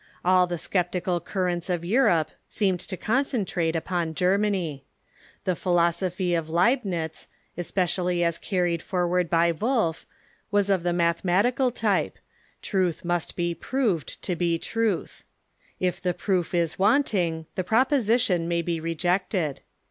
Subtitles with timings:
[0.25, 4.81] All the sce}>tical currents of Europe seemed to concentrate upon German}'.
[5.43, 10.07] The philosopliy of Leibnitz, es The Sources of ..^.^ i.^nv as carried forward l>y Wolf,
[10.49, 11.01] was of the Rationalism ^.
[11.01, 12.17] J' mathematical type—
[12.63, 15.23] truth must be proved to be truth.
[15.79, 19.59] If the proof is wanting, the proposition may be reject ed.